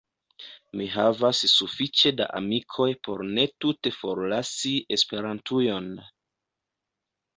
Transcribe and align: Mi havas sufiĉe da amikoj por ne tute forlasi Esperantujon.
Mi 0.79 0.85
havas 0.93 1.41
sufiĉe 1.55 2.13
da 2.21 2.27
amikoj 2.39 2.87
por 3.09 3.23
ne 3.35 3.45
tute 3.65 3.93
forlasi 3.99 4.75
Esperantujon. 4.99 5.95